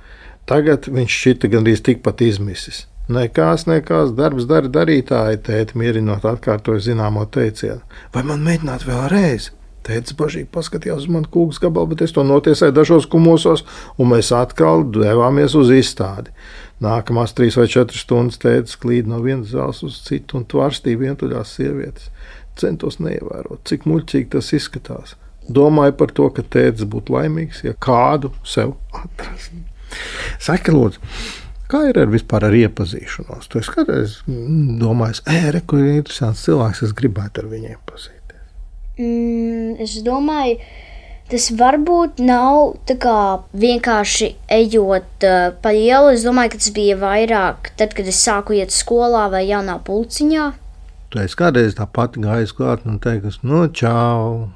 Tagad 0.48 0.90
viņš 0.92 1.18
šķita 1.22 1.50
gandrīz 1.56 1.84
tikpat 1.84 2.24
izmisis. 2.28 2.86
Nekās, 3.08 3.64
nekās, 3.70 4.12
darbs 4.18 4.48
dara 4.50 4.68
darītāji, 4.68 5.40
tēti 5.48 5.80
mierinot 5.80 6.26
atkārtoja 6.28 6.84
zināmo 6.90 7.24
teicienu. 7.32 7.80
Vai 8.12 8.24
man 8.28 8.44
mēģināt 8.44 8.84
vēlreiz? 8.88 9.52
Tētis 9.88 10.18
bažīgi 10.20 10.50
paskatījās 10.52 11.06
uz 11.06 11.12
manu 11.16 11.30
kūku 11.32 11.62
gabalu, 11.64 11.94
bet 11.94 12.04
es 12.04 12.12
to 12.12 12.26
notiesāju 12.28 12.76
dažos 12.76 13.08
kumosos, 13.08 13.64
un 13.96 14.12
mēs 14.12 14.34
atkal 14.36 14.84
devāmies 14.92 15.56
uz 15.56 15.72
izstādi. 15.72 16.34
Nākamās 16.84 17.32
trīs 17.38 17.56
vai 17.58 17.70
četras 17.72 18.04
stundas 18.04 18.42
tētis 18.44 18.76
klīd 18.82 19.08
no 19.08 19.22
vienas 19.24 19.54
zāles 19.56 19.80
uz 19.88 20.02
citu 20.04 20.42
un 20.42 20.44
tvarstīja 20.52 21.00
vientuļās 21.06 21.56
sievietes. 21.56 22.12
Centos 22.60 23.00
neievērot, 23.00 23.64
cik 23.70 23.88
muļķīgi 23.88 24.34
tas 24.36 24.52
izskatās. 24.58 25.16
domāju 25.48 25.96
par 25.96 26.12
to, 26.12 26.28
ka 26.36 26.44
tēvs 26.44 26.84
būtu 26.92 27.14
laimīgs, 27.16 27.64
ja 27.64 27.72
kādu 27.80 28.34
sev 28.44 28.76
atrastu. 28.92 29.64
Saka, 30.44 30.74
lūdzu, 30.76 31.00
kā 31.72 31.84
ir 31.90 32.00
ar 32.02 32.12
vispār 32.12 32.48
ar 32.48 32.58
iepazīšanos? 32.58 33.50
Tu 33.52 33.64
kādreiz 33.74 34.20
domāji, 34.28 35.24
ej, 35.32 35.62
kur 35.68 35.84
ir 35.84 36.00
interesants 36.02 36.46
cilvēks, 36.48 36.86
es 36.88 36.96
gribētu 36.98 37.44
ar 37.44 37.50
viņu 37.54 37.74
iepazīties. 37.74 38.18
Mm, 38.98 39.76
es 39.84 39.98
domāju, 40.06 40.58
tas 41.30 41.50
varbūt 41.60 42.22
nav 42.24 42.78
kā, 42.88 43.18
vienkārši 43.54 44.32
ejot 44.58 45.28
uh, 45.28 45.50
pa 45.62 45.74
ielu. 45.76 46.14
Es 46.16 46.26
domāju, 46.26 46.56
ka 46.56 46.62
tas 46.64 46.72
bija 46.74 46.98
vairāk 47.02 47.72
tad, 47.78 47.94
kad 47.98 48.10
es 48.10 48.22
sāku 48.24 48.58
iet 48.58 48.74
skolā 48.74 49.28
vai 49.34 49.46
jaunā 49.50 49.78
pulciņā. 49.86 50.52
Tu 51.14 51.22
esi 51.24 51.38
kādreiz 51.40 51.78
tā 51.78 51.86
pati 51.88 52.24
gājis 52.24 52.56
klāt 52.56 52.88
un 52.88 53.00
no 53.00 53.32
nu, 53.44 53.68
čau. 53.72 54.50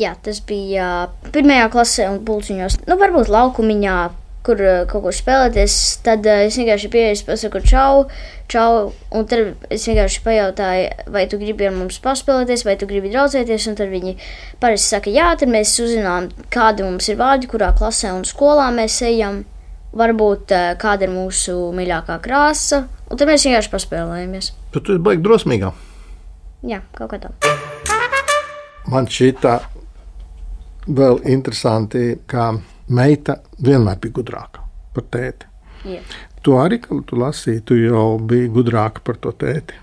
Jā, 0.00 0.14
tas 0.24 0.38
bija 0.40 1.10
pirmajā 1.34 1.66
klasē 1.72 2.06
un 2.08 2.22
pulciņos. 2.24 2.78
Nu, 2.88 2.96
varbūt 2.96 3.28
laukumiņā, 3.28 3.96
kur 4.46 4.60
uh, 4.62 4.82
kaut 4.90 5.04
kur 5.06 5.14
spēlēties. 5.14 5.76
Tad 6.06 6.26
uh, 6.26 6.44
es 6.46 6.58
vienkārši 6.58 6.90
pieeju, 6.92 7.20
pasaku, 7.28 7.62
čau, 7.66 8.06
čau. 8.52 8.90
Un 9.14 9.28
tad 9.30 9.68
es 9.72 9.86
vienkārši 9.88 10.22
pajautāju, 10.24 11.10
vai 11.14 11.24
tu 11.30 11.38
gribi 11.40 11.68
ar 11.68 11.76
mums 11.76 12.00
paspēlēties, 12.02 12.66
vai 12.68 12.76
tu 12.80 12.88
gribi 12.90 13.12
draudzēties. 13.12 13.68
Un 13.70 13.78
tad 13.78 13.92
viņi 13.92 14.16
parasti 14.62 14.94
saka, 14.96 15.14
jā, 15.14 15.30
tad 15.38 15.52
mēs 15.52 15.74
uzzinām, 15.82 16.30
kādi 16.52 16.86
mums 16.86 17.08
ir 17.12 17.20
vārdi, 17.20 17.50
kurā 17.50 17.72
klasē 17.78 18.14
un 18.16 18.26
skolā 18.28 18.68
mēs 18.74 19.00
ejam. 19.06 19.44
Varbūt 19.92 20.54
uh, 20.56 20.70
kāda 20.80 21.04
ir 21.04 21.12
mūsu 21.12 21.56
mīļākā 21.76 22.16
krāsa. 22.24 22.86
Un 23.12 23.20
tad 23.20 23.28
mēs 23.28 23.44
vienkārši 23.44 23.72
paspēlējamies. 23.74 24.54
Bet 24.72 24.86
tu 24.86 24.94
esi 24.96 25.04
baigi 25.04 25.24
drosmīgā. 25.26 25.74
Jā, 26.64 26.78
kaut 26.96 27.12
kā 27.12 27.18
tā. 27.20 27.32
Man 28.88 29.06
šī 29.10 29.32
tā 29.42 29.58
vēl 30.86 31.20
interesanti, 31.30 32.16
ka 32.26 32.52
meita 32.92 33.38
vienmēr 33.62 34.00
bija 34.02 34.18
gudrāka 34.20 34.66
par 34.94 35.08
tēti. 35.14 35.48
Jā. 35.88 36.02
Tu 36.42 36.54
arī, 36.58 36.78
kad 36.82 37.00
tu 37.06 37.18
lasīji, 37.18 37.62
tu 37.66 37.78
jau 37.78 38.18
biji 38.18 38.50
gudrāka 38.52 39.02
par 39.04 39.18
to 39.22 39.32
tēti. 39.38 39.78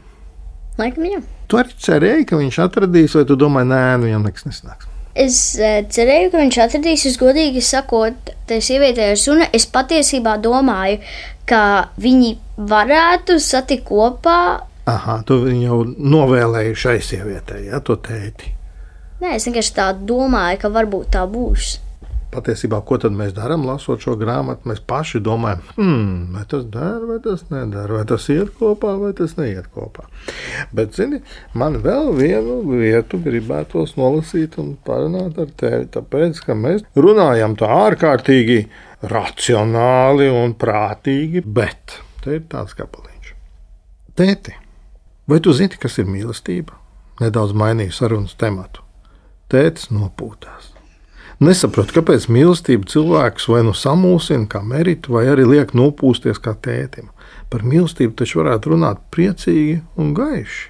Laikam, 0.79 1.07
jā. 1.07 1.19
Tu 1.49 1.57
arī 1.59 1.75
cerēji, 1.85 2.27
ka 2.29 2.39
viņš 2.39 2.59
atradīs, 2.63 3.15
vai 3.17 3.25
tu 3.27 3.35
domāji, 3.39 3.69
nē, 3.71 3.81
nu 3.99 4.07
viņam 4.07 4.27
nekas 4.27 4.47
nesnāks. 4.47 4.87
Es 5.19 5.39
uh, 5.59 5.81
cerēju, 5.91 6.29
ka 6.31 6.43
viņš 6.43 6.59
atradīs, 6.63 7.07
es 7.09 7.17
godīgi 7.19 7.63
sakot, 7.65 8.31
tai 8.47 8.59
sievietei 8.63 9.09
ar 9.15 9.19
sunu. 9.19 9.47
Es 9.55 9.65
patiesībā 9.67 10.37
domāju, 10.43 11.01
ka 11.49 11.89
viņi 11.99 12.35
varētu 12.69 13.39
satikt 13.43 13.87
kopā. 13.89 14.39
Aha, 14.89 15.19
tu 15.27 15.41
jau 15.51 15.81
novēlēji 15.85 16.77
šai 16.85 16.95
sievietei, 17.03 17.65
ja 17.73 17.81
to 17.83 17.97
tēti. 17.99 18.53
Nē, 19.19 19.35
es 19.35 19.49
vienkārši 19.49 19.75
tā 19.75 19.89
domāju, 19.97 20.61
ka 20.61 20.71
varbūt 20.71 21.11
tā 21.17 21.25
būs. 21.27 21.75
Patiesībā, 22.29 22.83
ko 22.85 22.99
mēs 23.09 23.31
darām, 23.33 23.63
lasot 23.65 24.03
šo 24.05 24.13
grāmatu? 24.19 24.69
Mēs 24.69 24.83
paši 24.85 25.17
domājam, 25.25 25.63
hmm, 25.79 26.17
vai 26.35 26.43
tas 26.51 26.67
dara, 26.69 27.01
vai 27.09 27.17
tas 27.23 27.41
nedara, 27.49 27.95
vai 27.97 28.03
tas 28.05 28.27
iet 28.29 28.51
kopā, 28.59 28.91
vai 29.01 29.09
tas 29.17 29.33
neiet 29.39 29.65
kopā. 29.73 30.05
Bet, 30.75 30.93
zini, 30.93 31.23
man 31.57 31.79
vēl 31.81 32.11
vienu 32.19 32.59
vietu 32.69 33.17
gribētos 33.25 33.95
nolasīt 33.97 34.59
un 34.61 34.75
parunāt 34.85 35.41
ar 35.41 35.49
tevi, 35.57 35.89
tāpēc, 35.95 36.43
ka 36.45 36.53
mēs 36.53 36.85
runājam 36.93 37.57
tā 37.57 37.71
ārkārtīgi 37.87 38.61
racionāli 39.09 40.29
un 40.29 40.53
prātīgi, 40.59 41.41
bet 41.41 41.97
te 42.21 42.37
ir 42.37 42.45
tāds 42.51 42.77
kapeliņš. 42.77 43.33
Tēti, 44.19 44.53
vai 45.25 45.41
tu 45.41 45.57
zini, 45.57 45.81
kas 45.81 45.97
ir 45.97 46.09
mīlestība? 46.11 46.77
Nedaudz 47.23 47.57
mainīju 47.57 47.95
sarunas 47.95 48.37
tematu. 48.39 48.85
Tētis 49.49 49.89
nopūtās. 49.89 50.68
Nesaprotu, 51.39 51.95
kāpēc 51.95 52.25
mīlestība 52.27 52.89
cilvēkus 52.91 53.45
vai 53.47 53.61
nu 53.63 53.71
samulsina 53.71 54.43
kā 54.51 54.59
meritu, 54.59 55.13
vai 55.15 55.23
arī 55.31 55.45
liek 55.47 55.69
nopūsties 55.71 56.41
kā 56.43 56.51
tētim. 56.51 57.13
Par 57.47 57.63
mīlestību 57.63 58.11
taču 58.19 58.41
varētu 58.41 58.73
runāt 58.73 58.99
priecīgi 59.15 59.77
un 59.95 60.11
gaiši. 60.17 60.67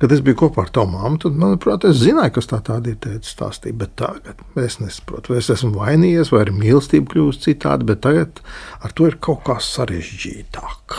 Kad 0.00 0.14
es 0.16 0.22
biju 0.24 0.38
kopā 0.40 0.64
ar 0.64 0.70
tavu 0.72 0.94
māmu, 0.94 1.18
tad, 1.20 1.36
manuprāt, 1.38 1.84
es 1.84 2.00
zināju, 2.00 2.32
kas 2.38 2.48
tā 2.50 2.62
tāda 2.64 2.94
ir 2.94 2.96
tēta 3.04 3.28
stāstīja. 3.28 3.76
Bet 3.82 3.92
tagad 4.00 4.40
es 4.64 4.78
nesaprotu, 4.80 5.34
vai 5.34 5.42
es 5.42 5.50
esmu 5.52 5.76
vainījies, 5.76 6.32
vai 6.32 6.42
arī 6.46 6.56
mīlestība 6.56 7.12
kļūst 7.12 7.44
citādi, 7.46 7.86
bet 7.92 8.00
tagad 8.06 8.40
ar 8.80 8.96
to 8.96 9.10
ir 9.10 9.18
kaut 9.22 9.44
kā 9.46 9.58
sarežģītāk. 9.62 10.96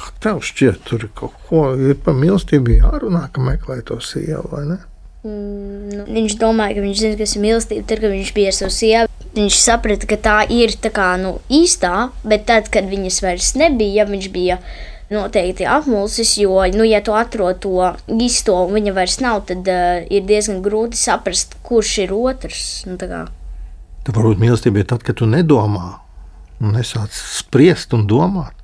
Kā 0.00 0.08
tev 0.24 0.40
šķiet, 0.48 0.80
tur 0.88 1.04
ir 1.04 1.12
kaut 1.18 1.36
ko 1.50 1.66
ir 1.76 2.00
par 2.00 2.16
mīlestību 2.16 2.78
jārunā, 2.80 3.26
ka 3.32 3.44
meklē 3.44 3.82
to 3.86 4.00
sievu 4.00 4.48
vai 4.56 4.64
ne? 4.72 4.80
Mm, 5.22 5.90
nu, 5.94 6.04
viņš 6.10 6.34
domāja, 6.40 6.74
ka 6.76 6.82
viņš 6.82 6.98
zina, 6.98 7.16
kas 7.20 7.36
ir 7.36 7.42
mīlestība. 7.44 7.84
Tad, 7.86 8.00
kad 8.02 8.10
viņš 8.10 8.32
bija 8.34 8.50
ar 8.50 8.56
savu 8.56 8.74
sievu, 8.74 9.28
viņš 9.36 9.58
saprata, 9.62 10.08
ka 10.10 10.18
tā 10.18 10.38
ir 10.50 10.74
tā 10.82 10.90
kā, 10.94 11.12
nu, 11.22 11.36
īstā, 11.52 12.08
bet 12.26 12.48
tad, 12.50 12.72
kad 12.74 12.88
viņas 12.90 13.20
vairs 13.22 13.52
nebija, 13.60 14.08
viņš 14.10 14.28
bija 14.34 14.58
noteikti 15.12 15.68
apmulsis. 15.68 16.34
Jo, 16.42 16.58
nu, 16.74 16.86
ja 16.88 17.02
tu 17.06 17.14
atrod 17.14 17.62
to 17.62 17.92
īsto 18.10 18.58
un 18.64 18.74
viņa 18.74 18.96
vairs 18.98 19.20
nav, 19.22 19.44
tad 19.46 19.70
uh, 19.70 20.02
ir 20.10 20.26
diezgan 20.26 20.58
grūti 20.64 20.98
saprast, 20.98 21.54
kurš 21.62 21.94
ir 22.06 22.16
otrs. 22.16 22.66
Nu, 22.90 22.98
Tad 22.98 24.16
varbūt 24.18 24.40
mīlestība 24.42 24.82
ir 24.82 24.88
tad, 24.90 25.04
kad 25.06 25.20
tu 25.20 25.28
nedomā 25.30 26.00
un 26.58 26.74
nesāc 26.74 27.14
spriest 27.14 27.94
un 27.94 28.08
domāt. 28.10 28.56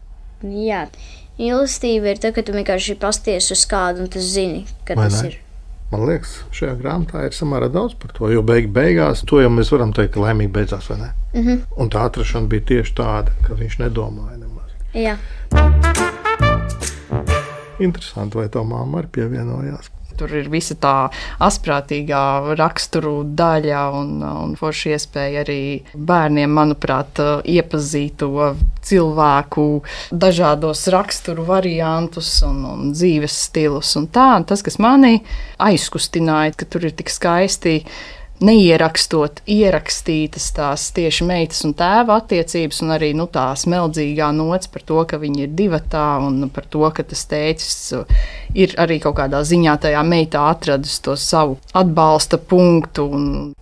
Jā, 0.42 0.88
mīlestība 1.38 2.14
ir 2.14 2.22
tad, 2.22 2.34
kad 2.34 2.48
tu 2.48 2.54
vienkārši 2.56 2.98
pasties 2.98 3.52
uz 3.54 3.62
kādu 3.70 4.02
un 4.02 4.10
tu 4.10 4.22
zini, 4.22 4.64
ka 4.82 4.98
Vai 4.98 5.06
tas 5.06 5.22
ne? 5.22 5.30
ir. 5.30 5.44
Man 5.88 6.02
liekas, 6.04 6.34
šajā 6.52 6.74
grāmatā 6.82 7.22
ir 7.24 7.32
samērā 7.32 7.70
daudz 7.72 7.94
par 7.96 8.12
to. 8.12 8.28
Jo 8.28 8.42
beig 8.44 8.66
beigās 8.76 9.22
to 9.24 9.40
jau 9.40 9.48
mēs 9.48 9.70
varam 9.72 9.94
teikt, 9.96 10.12
ka 10.14 10.20
laimīgi 10.20 10.52
beidzās. 10.52 10.90
Mm 10.90 11.08
Mhm. 11.32 11.48
-hmm. 11.48 11.60
Un 11.76 11.90
tā 11.90 12.04
atrašana 12.04 12.46
bija 12.46 12.60
tieši 12.60 12.94
tāda, 12.94 13.30
ka 13.46 13.54
viņš 13.54 13.78
nedomāja 13.78 14.36
nemaz. 14.36 14.70
Jā. 14.94 15.16
Interesanti, 17.78 18.36
vai 18.36 18.48
tā 18.48 18.64
māma 18.64 18.98
arī 18.98 19.06
pievienojās. 19.12 19.90
Tur 20.18 20.34
ir 20.34 20.50
visa 20.52 20.74
tā 20.78 20.94
asprātīgā 21.44 22.56
raksturu 22.58 23.22
daļa 23.38 23.82
un, 23.98 24.12
un 24.22 24.56
forša 24.58 24.96
iespēja 24.96 25.44
arī 25.44 25.60
bērniem, 25.94 26.50
manuprāt, 26.58 27.22
iepazīt 27.46 28.18
to 28.18 28.52
cilvēku 28.88 29.66
dažādos 30.10 30.86
raksturu 30.92 31.46
variantus 31.48 32.38
un, 32.46 32.62
un 32.66 32.92
dzīves 32.96 33.36
stilus. 33.48 33.94
Un 34.00 34.08
tā, 34.12 34.30
un 34.40 34.46
tas, 34.48 34.64
kas 34.64 34.80
manī 34.82 35.18
aizkustināja, 35.62 36.56
ka 36.58 36.68
tur 36.70 36.88
ir 36.88 36.96
tik 36.98 37.12
skaisti 37.12 37.82
neierakstot, 38.44 39.42
ierakstītas 39.50 40.48
tās 40.56 40.88
tieši 40.96 41.26
meitas 41.28 41.62
un 41.66 41.74
tēva 41.78 42.18
attiecības, 42.22 42.80
un 42.84 42.94
arī 42.94 43.10
nu, 43.18 43.26
tā 43.30 43.48
smeldzīgā 43.58 44.30
nots 44.36 44.70
par 44.72 44.84
to, 44.88 45.02
ka 45.08 45.20
viņi 45.20 45.46
ir 45.46 45.54
divatā, 45.58 46.06
un 46.24 46.48
par 46.54 46.68
to, 46.70 46.84
ka 46.94 47.04
tas 47.06 47.24
tēcis 47.30 47.78
ir 48.58 48.74
arī 48.80 49.00
kaut 49.02 49.18
kādā 49.20 49.42
ziņā 49.46 49.78
tajā 49.84 50.02
meitā 50.06 50.48
atradis 50.52 50.98
to 51.04 51.16
savu 51.18 51.58
atbalsta 51.76 52.38
punktu. 52.38 53.08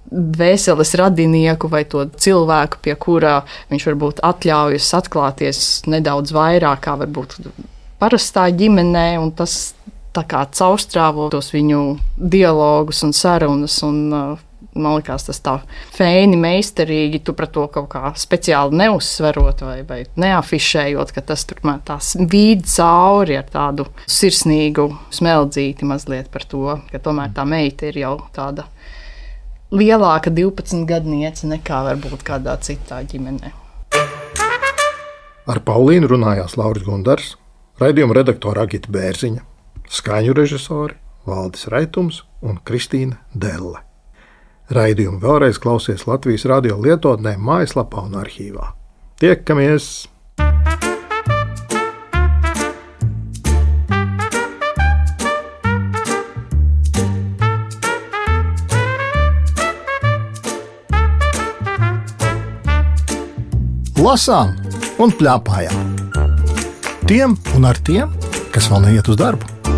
Vēseles 0.07 0.95
radinieku 1.01 1.69
vai 1.71 1.83
to 1.89 2.05
cilvēku, 2.07 2.79
pie 2.85 2.95
kura 3.01 3.41
viņš 3.73 3.89
varbūt 3.89 4.23
atļaujas 4.27 4.93
atklāties 5.01 5.62
nedaudz 5.91 6.31
vairāk, 6.37 6.85
kā 6.87 6.95
varbūt 7.01 7.41
parastā 7.99 8.47
ģimenē, 8.55 9.09
un 9.19 9.33
tas 9.35 9.75
tā 10.17 10.25
kā 10.29 10.45
caurstrāvo 10.49 11.29
tos 11.33 11.51
viņu 11.53 11.81
dialogus 12.17 13.03
un 13.07 13.12
sarunas. 13.17 13.77
Un, 13.87 13.99
uh, 14.12 14.45
Man 14.77 14.99
liekas, 14.99 15.25
tas 15.29 15.41
tā 15.41 15.55
fēni, 15.97 16.37
meistarīgi. 16.41 17.23
Tu 17.25 17.35
par 17.37 17.49
to 17.53 17.65
kaut 17.73 17.89
kā 17.95 18.12
speciāli 18.19 18.77
neuzsverot 18.83 19.65
vai, 19.65 19.79
vai 19.89 20.03
neafišējot, 20.21 21.15
ka 21.17 21.25
tas 21.33 21.47
tur 21.49 21.62
man 21.67 21.81
tās 21.87 22.15
vīd 22.21 22.67
cauri 22.69 23.39
ar 23.41 23.49
tādu 23.53 23.89
sirsnīgu 24.05 24.89
smeldzīti 25.17 25.89
mazliet 25.89 26.31
par 26.33 26.45
to, 26.49 26.79
ka 26.93 27.01
tomēr 27.03 27.33
tā 27.37 27.47
meita 27.49 27.89
ir 27.89 28.03
jau 28.05 28.17
tāda 28.37 28.69
lielāka 29.73 30.31
12 30.31 30.85
gadniece 30.89 31.49
nekā 31.51 31.83
varbūt 31.91 32.27
kādā 32.27 32.59
citā 32.62 33.01
ģimenē. 33.09 33.55
Ar 35.47 35.62
Paulīnu 35.62 36.11
runājās 36.11 36.57
Lauris 36.59 36.87
Gundars, 36.87 37.35
raidījuma 37.79 38.17
redaktora 38.19 38.67
Agita 38.67 38.91
Bērziņa, 38.91 39.43
skaņu 39.87 40.35
režisori 40.35 40.99
Valdis 41.27 41.67
Raitums 41.71 42.23
un 42.43 42.59
Kristīna 42.67 43.21
Delle. 43.35 43.86
Raidījumu 44.66 45.20
vēlreiz 45.22 45.61
klausies 45.62 46.09
Latvijas 46.11 46.42
radio 46.50 46.74
lietotnē, 46.83 47.37
mājaslapā 47.38 48.02
un 48.09 48.18
arhīvā. 48.18 48.72
Tiekamies! 49.22 50.09
Lasām 64.02 64.52
un 65.02 65.14
plēpājām. 65.14 65.94
Tiem 67.07 67.38
un 67.55 67.70
ar 67.70 67.79
tiem, 67.87 68.11
kas 68.55 68.66
vēl 68.70 68.88
neiet 68.88 69.14
uz 69.14 69.18
darbu. 69.18 69.76